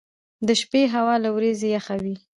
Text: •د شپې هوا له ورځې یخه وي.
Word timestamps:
•د 0.47 0.49
شپې 0.61 0.81
هوا 0.93 1.15
له 1.23 1.29
ورځې 1.35 1.67
یخه 1.75 1.95
وي. 2.03 2.15